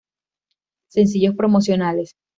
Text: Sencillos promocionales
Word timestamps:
Sencillos 0.89 1.35
promocionales 1.35 2.15